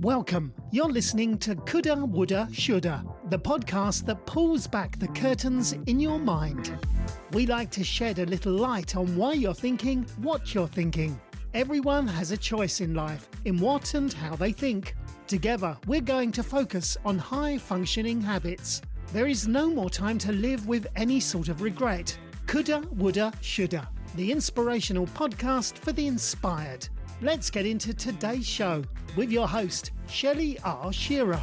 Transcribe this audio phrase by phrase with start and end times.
[0.00, 0.52] Welcome.
[0.70, 6.18] You're listening to Coulda, Woulda, Shoulda, the podcast that pulls back the curtains in your
[6.18, 6.78] mind.
[7.32, 11.20] We like to shed a little light on why you're thinking what you're thinking.
[11.54, 14.94] Everyone has a choice in life in what and how they think.
[15.26, 18.82] Together, we're going to focus on high functioning habits.
[19.12, 22.16] There is no more time to live with any sort of regret.
[22.46, 23.88] Coulda, woulda, shoulda.
[24.14, 26.88] The inspirational podcast for the inspired.
[27.22, 28.82] Let's get into today's show
[29.16, 30.92] with your host, Shelley R.
[30.92, 31.42] Shearer.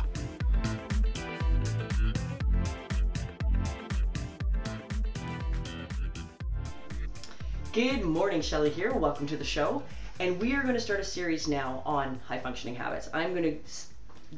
[7.72, 8.94] Good morning, Shelley here.
[8.94, 9.82] Welcome to the show.
[10.20, 13.10] And we are going to start a series now on high functioning habits.
[13.12, 13.60] I'm going to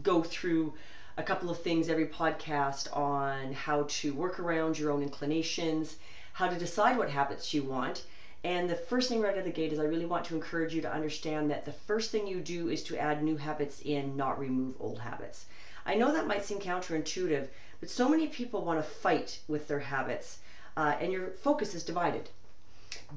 [0.03, 0.73] go through
[1.17, 5.97] a couple of things every podcast on how to work around your own inclinations,
[6.31, 8.05] how to decide what habits you want,
[8.45, 10.71] and the first thing right out of the gate is I really want to encourage
[10.71, 14.15] you to understand that the first thing you do is to add new habits in,
[14.15, 15.47] not remove old habits.
[15.83, 17.47] I know that might seem counterintuitive,
[17.79, 20.37] but so many people want to fight with their habits,
[20.77, 22.29] uh, and your focus is divided.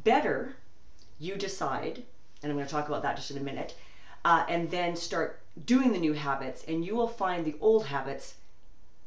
[0.02, 0.56] Better
[1.18, 2.02] you decide,
[2.42, 3.74] and I'm going to talk about that just in a minute,
[4.24, 8.32] uh, and then start doing the new habits, and you will find the old habits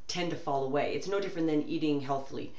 [0.07, 0.93] tend to fall away.
[0.93, 2.53] It's no different than eating healthily.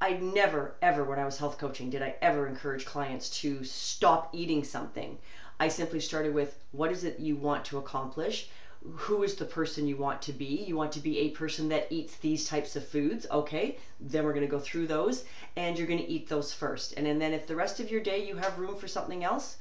[0.00, 4.32] I never, ever, when I was health coaching, did I ever encourage clients to stop
[4.32, 5.18] eating something.
[5.58, 8.48] I simply started with what is it you want to accomplish?
[8.84, 10.44] Who is the person you want to be?
[10.44, 13.26] You want to be a person that eats these types of foods.
[13.28, 15.24] Okay, then we're going to go through those
[15.56, 16.92] and you're going to eat those first.
[16.92, 19.56] And, and then if the rest of your day you have room for something else,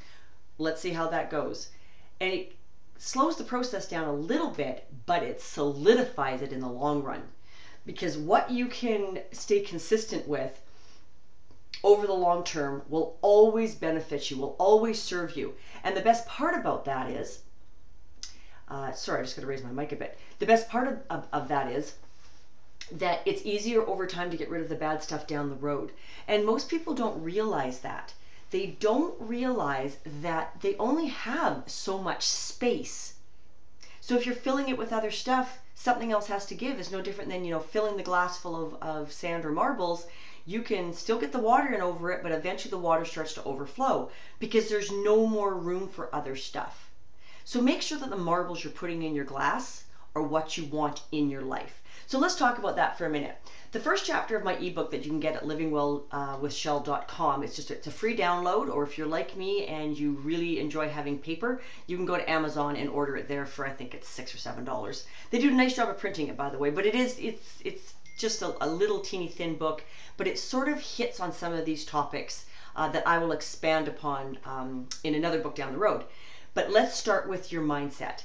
[0.59, 1.69] let's see how that goes.
[2.21, 2.55] And it
[2.99, 7.23] slows the process down a little bit, but it solidifies it in the long run
[7.87, 10.61] because what you can stay consistent with
[11.83, 15.55] over the long term will always benefit you, will always serve you.
[15.85, 17.39] And the best part about that is,
[18.67, 20.19] uh, sorry, I just got to raise my mic a bit.
[20.39, 21.93] The best part of, of, of that is
[22.91, 25.93] that it's easier over time to get rid of the bad stuff down the road.
[26.27, 28.13] And most people don't realize that.
[28.51, 33.13] They don't realize that they only have so much space.
[34.07, 36.79] So if you're filling it with other stuff, something else has to give.
[36.79, 40.07] Is no different than you know filling the glass full of, of sand or marbles.
[40.45, 43.43] You can still get the water in over it but eventually the water starts to
[43.43, 44.09] overflow
[44.39, 46.89] because there's no more room for other stuff.
[47.43, 49.83] So make sure that the marbles you're putting in your glass
[50.17, 51.79] are what you want in your life.
[52.07, 53.37] So let's talk about that for a minute.
[53.71, 57.85] The first chapter of my ebook that you can get at livingwellwithshell.com it's just it's
[57.85, 61.97] a free download or if you're like me and you really enjoy having paper you
[61.97, 64.63] can go to amazon and order it there for i think it's six or seven
[64.63, 65.05] dollars.
[65.29, 67.59] They do a nice job of printing it by the way but it is it's
[67.63, 69.83] it's just a, a little teeny thin book
[70.15, 72.45] but it sort of hits on some of these topics
[72.75, 76.05] uh, that i will expand upon um, in another book down the road.
[76.53, 78.23] But let's start with your mindset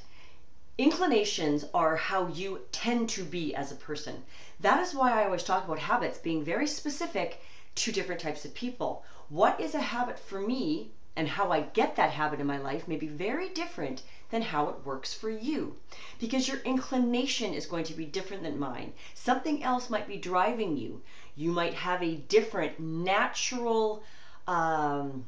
[0.79, 4.23] inclinations are how you tend to be as a person.
[4.61, 7.41] That is why I always talk about habits being very specific
[7.75, 9.05] to different types of people.
[9.29, 12.89] What is a habit for me and how I get that habit in my life
[12.89, 15.77] may be very different than how it works for you.
[16.19, 18.93] Because your inclination is going to be different than mine.
[19.15, 21.03] Something else might be driving you.
[21.37, 24.03] You might have a different natural,
[24.47, 25.27] um,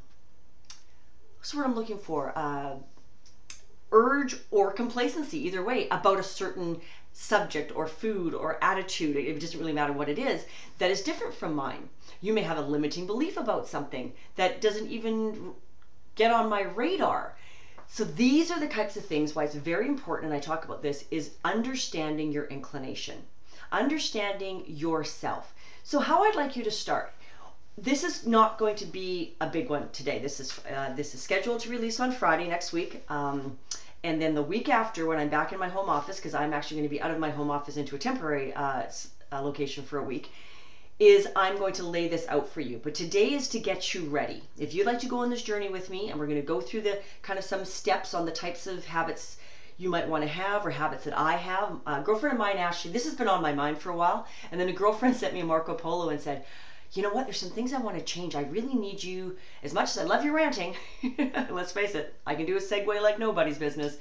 [1.36, 2.32] what's word I'm looking for?
[2.34, 2.76] Uh,
[3.94, 6.80] urge or complacency, either way, about a certain
[7.14, 10.44] subject or food or attitude, it doesn't really matter what it is,
[10.78, 11.88] that is different from mine.
[12.20, 15.54] You may have a limiting belief about something that doesn't even
[16.16, 17.36] get on my radar.
[17.88, 20.82] So these are the types of things why it's very important, and I talk about
[20.82, 23.22] this, is understanding your inclination,
[23.70, 25.54] understanding yourself.
[25.84, 27.12] So how I'd like you to start.
[27.76, 30.18] This is not going to be a big one today.
[30.20, 33.02] This is uh, this is scheduled to release on Friday next week.
[33.08, 33.58] Um,
[34.04, 36.76] and then the week after, when I'm back in my home office, because I'm actually
[36.76, 38.82] going to be out of my home office into a temporary uh,
[39.32, 40.30] uh, location for a week,
[40.98, 42.78] is I'm going to lay this out for you.
[42.82, 44.42] But today is to get you ready.
[44.58, 46.60] If you'd like to go on this journey with me, and we're going to go
[46.60, 49.38] through the kind of some steps on the types of habits
[49.78, 51.80] you might want to have or habits that I have.
[51.86, 54.26] A girlfriend of mine, Ashley, this has been on my mind for a while.
[54.52, 56.44] And then a girlfriend sent me a Marco Polo and said,
[56.94, 58.34] you know what, there's some things I want to change.
[58.34, 60.76] I really need you, as much as I love your ranting,
[61.50, 63.96] let's face it, I can do a segue like nobody's business.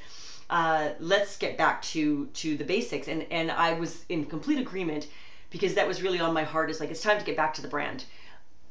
[0.50, 3.08] Uh, let's get back to to the basics.
[3.08, 5.08] And and I was in complete agreement
[5.50, 6.70] because that was really on my heart.
[6.70, 8.06] Is like it's time to get back to the brand.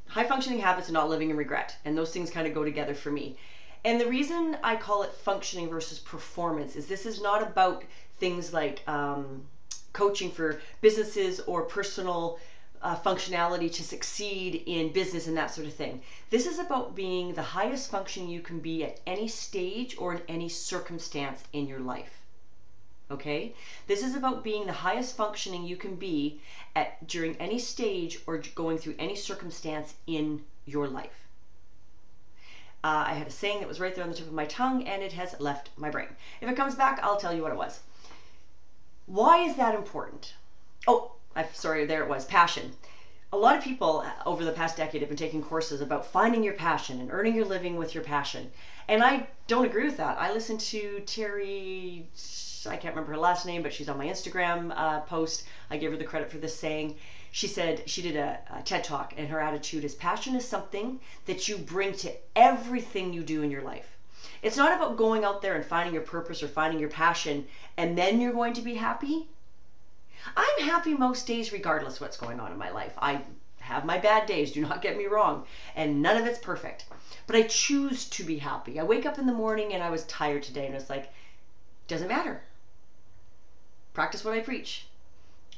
[0.06, 2.94] High functioning habits and not living in regret, and those things kind of go together
[2.94, 3.36] for me.
[3.84, 7.82] And the reason I call it functioning versus performance is this is not about
[8.18, 9.42] things like um,
[9.92, 12.38] coaching for businesses or personal
[12.82, 16.02] uh, functionality to succeed in business and that sort of thing.
[16.30, 20.22] This is about being the highest function you can be at any stage or in
[20.28, 22.20] any circumstance in your life.
[23.10, 23.54] Okay?
[23.86, 26.40] This is about being the highest functioning you can be
[26.74, 31.28] at during any stage or going through any circumstance in your life.
[32.84, 34.88] Uh, I had a saying that was right there on the tip of my tongue
[34.88, 36.08] and it has left my brain.
[36.40, 37.78] If it comes back, I'll tell you what it was.
[39.06, 40.34] Why is that important?
[40.88, 42.72] Oh, I'm sorry, there it was passion.
[43.32, 46.52] A lot of people over the past decade have been taking courses about finding your
[46.54, 48.52] passion and earning your living with your passion.
[48.88, 50.18] And I don't agree with that.
[50.18, 52.06] I listened to Terry,
[52.66, 55.44] I can't remember her last name, but she's on my Instagram uh, post.
[55.70, 56.96] I gave her the credit for this saying
[57.30, 61.00] she said she did a, a, TED talk, and her attitude is passion is something
[61.24, 63.96] that you bring to everything you do in your life.
[64.42, 67.46] It's not about going out there and finding your purpose or finding your passion
[67.76, 69.28] and then you're going to be happy.
[70.36, 72.92] I'm happy most days, regardless what's going on in my life.
[72.98, 73.22] I
[73.60, 75.46] have my bad days, do not get me wrong,
[75.76, 76.84] and none of it's perfect.
[77.26, 78.78] But I choose to be happy.
[78.78, 81.12] I wake up in the morning and I was tired today, and it's like,
[81.88, 82.42] doesn't matter.
[83.94, 84.86] Practice what I preach.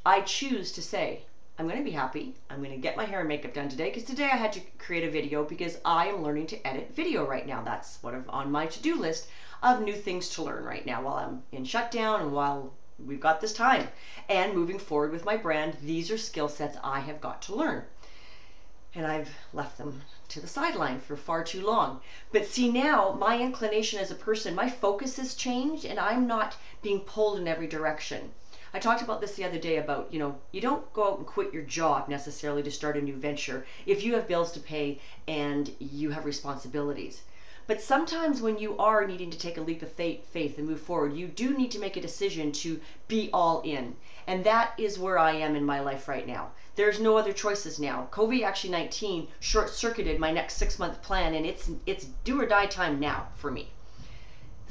[0.05, 1.23] I choose to say,
[1.59, 2.35] I'm going to be happy.
[2.51, 4.61] I'm going to get my hair and makeup done today because today I had to
[4.79, 7.63] create a video because I am learning to edit video right now.
[7.63, 9.29] That's what I'm on my to-do list
[9.63, 13.41] of new things to learn right now while I'm in shutdown and while we've got
[13.41, 13.89] this time.
[14.29, 17.85] And moving forward with my brand, these are skill sets I have got to learn.
[18.95, 22.01] And I've left them to the sideline for far too long.
[22.31, 26.57] But see now, my inclination as a person, my focus has changed and I'm not
[26.83, 28.33] being pulled in every direction.
[28.73, 31.27] I talked about this the other day about, you know, you don't go out and
[31.27, 35.01] quit your job necessarily to start a new venture if you have bills to pay
[35.29, 37.23] and you have responsibilities.
[37.67, 41.17] But sometimes when you are needing to take a leap of faith and move forward,
[41.17, 42.79] you do need to make a decision to
[43.09, 43.97] be all in.
[44.27, 46.51] And that is where I am in my life right now.
[46.77, 48.09] There's no other choices now.
[48.11, 52.45] COVID actually 19 short circuited my next six month plan, and it's it's do or
[52.45, 53.71] die time now for me.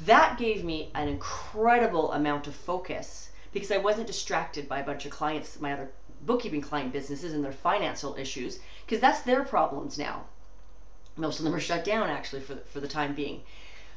[0.02, 5.04] That gave me an incredible amount of focus because I wasn't distracted by a bunch
[5.04, 5.90] of clients, my other
[6.22, 10.26] bookkeeping client businesses and their financial issues, because that's their problems now.
[11.16, 13.42] Most of them are shut down actually for the, for the time being.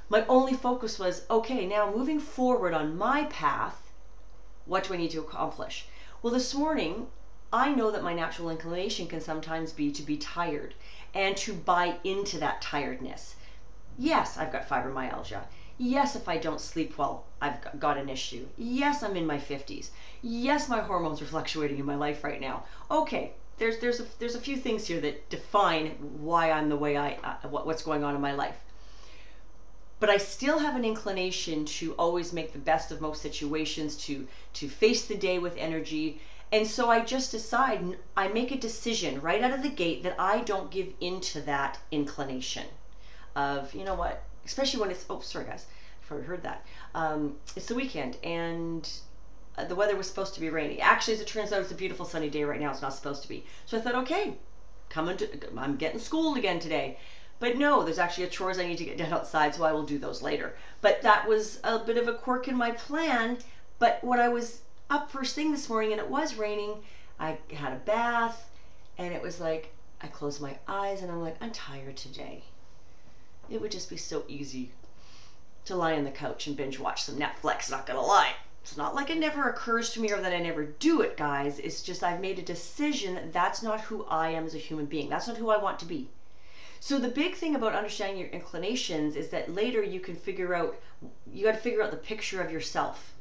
[0.09, 3.91] My only focus was okay, now moving forward on my path,
[4.65, 5.87] what do I need to accomplish?
[6.21, 7.07] Well, this morning,
[7.51, 10.75] I know that my natural inclination can sometimes be to be tired
[11.13, 13.35] and to buy into that tiredness.
[13.97, 15.41] Yes, I've got fibromyalgia.
[15.79, 18.47] Yes, if I don't sleep well, I've got an issue.
[18.57, 19.89] Yes, I'm in my 50s.
[20.21, 22.65] Yes, my hormones are fluctuating in my life right now.
[22.91, 25.89] Okay, there's there's a, there's a few things here that define
[26.19, 28.57] why I'm the way I uh, what, what's going on in my life.
[29.99, 34.27] But I still have an inclination to always make the best of most situations, to
[34.53, 36.21] to face the day with energy.
[36.51, 40.15] And so I just decide, I make a decision right out of the gate that
[40.17, 42.65] I don't give into that inclination
[43.35, 45.65] of, you know what, especially when it's oh sorry guys,
[46.09, 46.65] I have heard that.
[46.95, 48.89] Um, it's the weekend and
[49.57, 50.79] uh, the weather was supposed to be rainy.
[50.79, 52.71] Actually, as it turns out, it's a beautiful sunny day right now.
[52.71, 53.45] It's not supposed to be.
[53.65, 54.35] So I thought, okay,
[54.89, 55.27] coming to,
[55.57, 56.99] I'm getting schooled again today.
[57.39, 59.83] But no, there's actually a chores I need to get done outside, so I will
[59.83, 60.55] do those later.
[60.81, 63.39] But that was a bit of a quirk in my plan.
[63.79, 66.83] But when I was up first thing this morning and it was raining,
[67.19, 68.49] I had a bath,
[68.97, 69.71] and it was like
[70.01, 72.43] I closed my eyes and I'm like, I'm tired today.
[73.49, 74.71] It would just be so easy
[75.65, 78.35] to lie on the couch and binge watch some Netflix, not gonna lie.
[78.67, 81.57] It's not like it never occurs to me or that I never do it, guys.
[81.57, 84.87] It's just I've made a decision that that's not who I am as a human
[84.87, 85.07] being.
[85.07, 86.09] That's not who I want to be.
[86.81, 90.77] So the big thing about understanding your inclinations is that later you can figure out
[91.31, 93.13] you got to figure out the picture of yourself.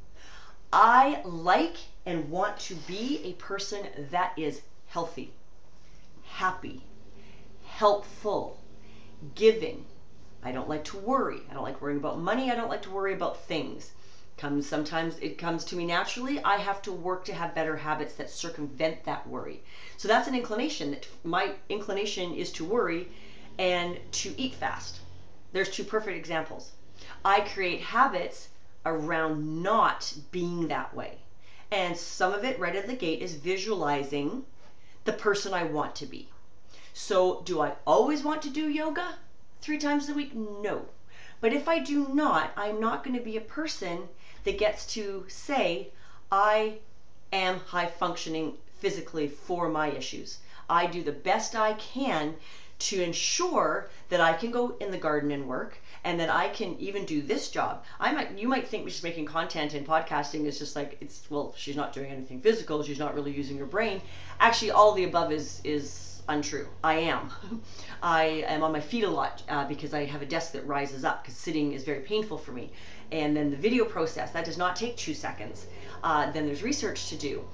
[0.73, 5.33] I like and want to be a person that is healthy,
[6.25, 6.83] happy,
[7.65, 8.59] helpful,
[9.37, 9.87] giving,
[10.43, 11.41] I don't like to worry.
[11.51, 12.51] I don't like worrying about money.
[12.51, 13.93] I don't like to worry about things.
[14.37, 16.45] Comes sometimes it comes to me naturally.
[16.45, 19.63] I have to work to have better habits that circumvent that worry.
[19.97, 20.91] So that's an inclination.
[20.91, 23.09] That my inclination is to worry
[23.59, 25.01] and to eat fast.
[25.53, 26.73] There's two perfect examples.
[27.25, 28.49] I create habits
[28.85, 31.19] around not being that way.
[31.71, 34.45] And some of it right at the gate is visualizing
[35.05, 36.29] the person I want to be.
[36.93, 39.19] So, do I always want to do yoga?
[39.63, 40.35] three times a week?
[40.35, 40.87] No.
[41.41, 44.09] But if I do not, I'm not going to be a person
[44.47, 45.89] that gets to say,
[46.31, 46.79] I
[47.33, 50.39] am high functioning physically for my issues.
[50.71, 52.35] I do the best I can
[52.79, 56.79] to ensure that I can go in the garden and work and that I can
[56.79, 57.85] even do this job.
[57.99, 61.55] I might you might think just making content and podcasting is just like it's well
[61.57, 64.01] she's not doing anything physical, she's not really using her brain.
[64.39, 66.69] Actually, all the above is is untrue.
[66.83, 67.31] I am.
[68.03, 71.05] I am on my feet a lot uh, because I have a desk that rises
[71.05, 72.73] up because sitting is very painful for me.
[73.13, 75.67] And then the video process that does not take two seconds.
[76.03, 77.45] Uh, then there's research to do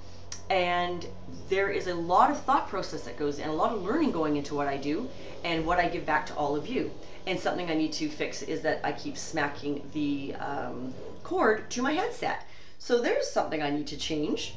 [0.49, 1.07] and
[1.49, 4.35] there is a lot of thought process that goes in, a lot of learning going
[4.35, 5.09] into what I do
[5.43, 6.91] and what I give back to all of you.
[7.25, 10.93] And something I need to fix is that I keep smacking the um,
[11.23, 12.45] cord to my headset.
[12.79, 14.55] So there's something I need to change.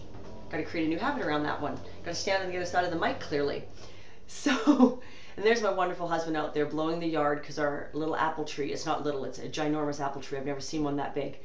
[0.50, 1.76] Got to create a new habit around that one.
[2.04, 3.64] Got to stand on the other side of the mic clearly.
[4.28, 5.00] So,
[5.36, 8.72] and there's my wonderful husband out there blowing the yard because our little apple tree,
[8.72, 10.38] it's not little, it's a ginormous apple tree.
[10.38, 11.38] I've never seen one that big,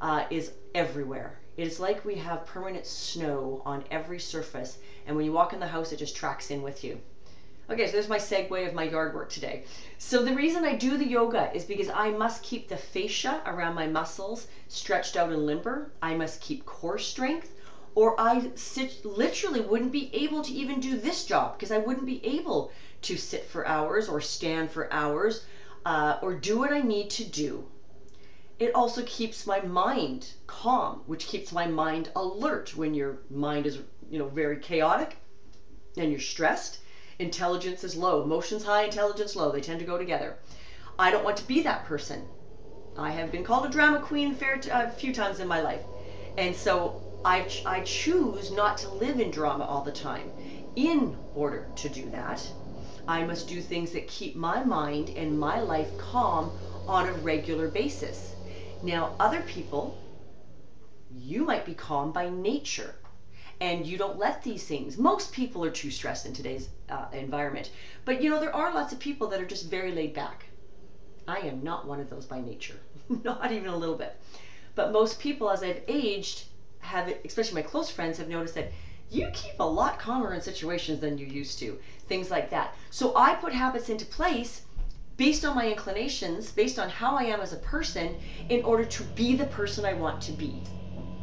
[0.00, 1.38] uh, is everywhere.
[1.56, 5.60] It is like we have permanent snow on every surface, and when you walk in
[5.60, 6.98] the house, it just tracks in with you.
[7.70, 9.60] Okay, so there's my segue of my yard work today.
[9.98, 13.74] So the reason I do the yoga is because I must keep the fascia around
[13.74, 15.86] my muscles stretched out and limber.
[16.02, 17.54] I must keep core strength,
[17.94, 22.06] or I sit, literally wouldn't be able to even do this job because I wouldn't
[22.06, 22.72] be able
[23.02, 25.44] to sit for hours or stand for hours
[25.84, 27.66] uh, or do what I need to do
[28.62, 33.78] it also keeps my mind calm, which keeps my mind alert when your mind is,
[34.08, 35.16] you know, very chaotic
[35.96, 36.78] and you're stressed.
[37.18, 38.22] Intelligence is low.
[38.22, 39.50] Emotions high, intelligence low.
[39.50, 40.36] They tend to go together.
[40.96, 42.24] I don't want to be that person.
[42.96, 44.36] I have been called a drama queen
[44.70, 45.82] a few times in my life.
[46.38, 50.32] And so I, ch- I choose not to live in drama all the time.
[50.76, 52.52] In order to do that,
[53.08, 56.52] I must do things that keep my mind and my life calm
[56.86, 58.36] on a regular basis.
[58.82, 60.00] Now, other people,
[61.10, 62.96] you might be calm by nature
[63.60, 64.96] and you don't let these things.
[64.98, 67.70] Most people are too stressed in today's uh, environment.
[68.04, 70.46] But you know, there are lots of people that are just very laid back.
[71.28, 72.80] I am not one of those by nature,
[73.24, 74.16] not even a little bit.
[74.74, 76.44] But most people, as I've aged,
[76.82, 78.70] have, especially my close friends, have noticed that
[79.10, 81.78] you keep a lot calmer in situations than you used to.
[82.08, 82.74] Things like that.
[82.90, 84.62] So I put habits into place
[85.16, 88.16] based on my inclinations, based on how I am as a person,
[88.48, 90.62] in order to be the person I want to be.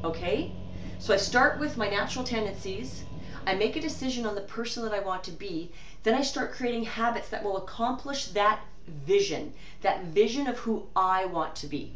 [0.04, 0.52] Okay?
[1.00, 3.04] So I start with my natural tendencies.
[3.46, 5.72] I make a decision on the person that I want to be.
[6.04, 11.26] Then I start creating habits that will accomplish that vision, that vision of who I
[11.26, 11.94] want to be.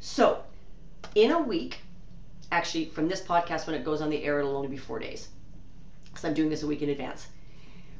[0.00, 0.42] So,
[1.14, 1.80] in a week,
[2.50, 5.28] actually, from this podcast, when it goes on the air, it'll only be four days.
[6.16, 7.26] So I'm doing this a week in advance.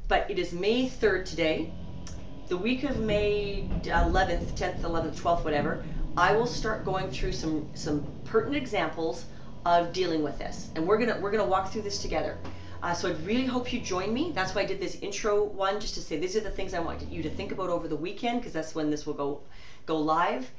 [0.07, 1.71] But it is May 3rd today
[2.47, 5.83] the week of May 11th, 10th, 11th, 12th, whatever,
[6.15, 9.25] I will start going through some some pertinent examples
[9.65, 12.37] of dealing with this, and we're gonna we're gonna walk through this together.
[12.83, 14.31] Uh, so I really hope you join me.
[14.35, 16.79] That's why I did this intro one, just to say these are the things I
[16.79, 19.41] want you to think about over the weekend, because that's when this will go
[19.87, 20.49] go live,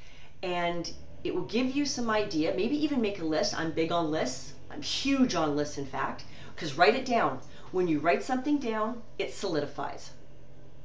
[0.43, 0.91] and
[1.27, 2.55] it will give you some idea.
[2.55, 3.59] Maybe even make a list.
[3.59, 4.53] I'm big on lists.
[4.71, 7.41] I'm huge on lists, in fact, because write it down.
[7.73, 10.11] When you write something down, it solidifies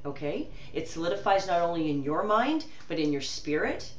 [0.05, 0.47] okay?
[0.73, 3.91] It solidifies not only in your mind, but in your spirit.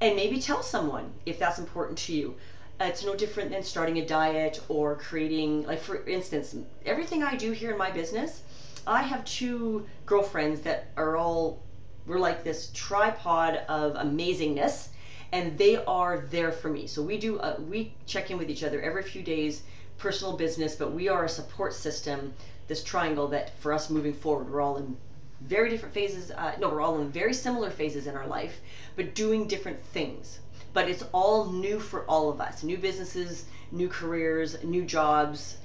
[0.00, 2.36] And maybe tell someone if that's important to you.
[2.80, 7.52] It's no different than starting a diet or creating, like, for instance, everything I do
[7.52, 8.42] here in my business,
[8.86, 11.62] I have two girlfriends that are all,
[12.06, 14.88] we're like this tripod of amazingness
[15.32, 16.86] and they are there for me.
[16.86, 19.62] So we do, uh, we check in with each other every few days,
[19.96, 22.34] personal business, but we are a support system,
[22.68, 24.96] this triangle that for us moving forward, we're all in
[25.40, 26.30] very different phases.
[26.30, 28.60] Uh, no, we're all in very similar phases in our life,
[28.94, 30.38] but doing different things.
[30.72, 35.56] But it's all new for all of us new businesses, new careers, new jobs.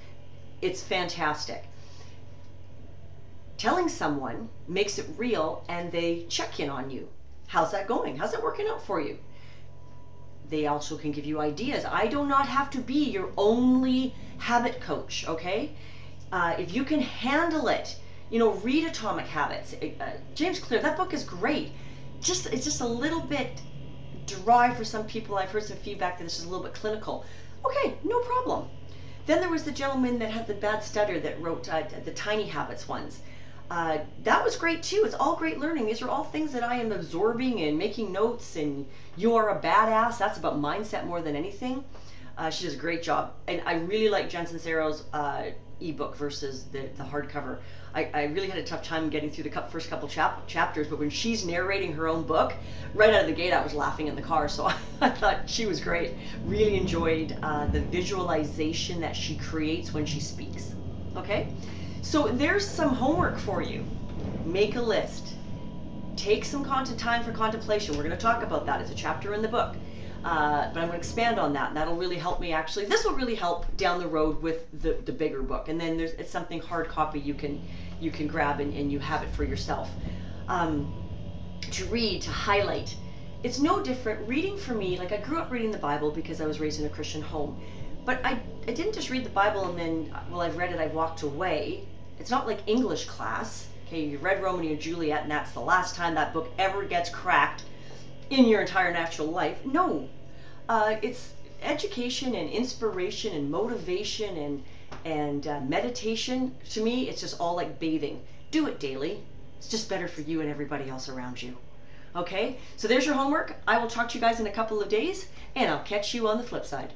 [0.62, 1.63] It's fantastic.
[3.57, 7.09] Telling someone makes it real and they check in on you.
[7.47, 8.17] How's that going?
[8.17, 9.17] How's it working out for you?
[10.49, 11.85] They also can give you ideas.
[11.85, 15.71] I do not have to be your only habit coach, okay?
[16.31, 17.95] Uh, if you can handle it,
[18.29, 19.73] you know, read Atomic Habits.
[19.73, 21.71] Uh, James Clear, that book is great.
[22.21, 23.61] Just it's just a little bit
[24.25, 25.37] dry for some people.
[25.37, 27.25] I've heard some feedback that this is a little bit clinical.
[27.65, 28.67] Okay, no problem.
[29.25, 32.47] Then there was the gentleman that had the bad stutter that wrote uh, the Tiny
[32.47, 33.19] Habits ones.
[33.69, 35.03] Uh, that was great too.
[35.05, 35.86] It's all great learning.
[35.86, 38.55] These are all things that I am absorbing and making notes.
[38.55, 40.17] And you are a badass.
[40.17, 41.83] That's about mindset more than anything.
[42.38, 45.45] Uh, she does a great job, and I really like Jen Sincero's uh,
[45.81, 47.57] ebook versus the, the hardcover.
[47.95, 51.00] I, I really had a tough time getting through the first couple chap- chapters, but
[51.00, 52.53] when she's narrating her own book,
[52.93, 54.47] right out of the gate, I was laughing in the car.
[54.50, 54.65] So
[55.01, 56.13] I, thought she was great.
[56.45, 60.75] Really enjoyed uh, the visualization that she creates when she speaks.
[61.15, 61.47] Okay?
[62.01, 63.85] So there's some homework for you.
[64.43, 65.35] Make a list.
[66.15, 67.95] take some time for contemplation.
[67.95, 68.81] We're going to talk about that.
[68.81, 69.75] It's a chapter in the book.
[70.23, 71.73] Uh, but I'm going to expand on that.
[71.73, 72.85] That'll really help me actually.
[72.85, 75.69] This will really help down the road with the, the bigger book.
[75.69, 77.61] And then there's it's something hard copy you can
[77.99, 79.89] you can grab and, and you have it for yourself.
[80.47, 80.93] Um,
[81.71, 82.95] to read, to highlight.
[83.43, 84.27] It's no different.
[84.27, 86.85] Reading for me, like I grew up reading the Bible because I was raised in
[86.85, 87.61] a Christian home.
[88.07, 90.87] But I, I didn't just read the Bible and then, well, I've read it, I
[90.87, 91.83] walked away.
[92.17, 93.67] It's not like English class.
[93.85, 97.09] Okay, you read Romeo and Juliet, and that's the last time that book ever gets
[97.09, 97.63] cracked
[98.29, 99.57] in your entire natural life.
[99.65, 100.07] No,
[100.69, 104.63] uh, it's education and inspiration and motivation and
[105.03, 106.55] and uh, meditation.
[106.69, 108.21] To me, it's just all like bathing.
[108.51, 109.21] Do it daily.
[109.57, 111.57] It's just better for you and everybody else around you.
[112.15, 113.57] Okay, so there's your homework.
[113.67, 116.29] I will talk to you guys in a couple of days, and I'll catch you
[116.29, 116.93] on the flip side.